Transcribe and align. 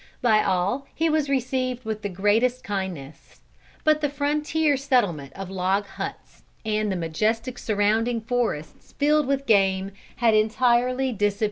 By 0.23 0.43
all 0.43 0.87
he 0.95 1.09
was 1.11 1.29
received 1.29 1.85
with 1.85 2.01
the 2.01 2.09
greatest 2.09 2.63
kindness. 2.63 3.41
But 3.83 4.01
the 4.01 4.09
frontier 4.09 4.75
settlement 4.75 5.31
of 5.33 5.51
log 5.51 5.85
huts, 5.85 6.41
and 6.65 6.91
the 6.91 6.95
majestic 6.95 7.59
surrounding 7.59 8.19
forests 8.21 8.93
filled 8.97 9.27
with 9.27 9.45
game, 9.45 9.91
had 10.15 10.33
entirely 10.33 11.11
disappeared. 11.11 11.39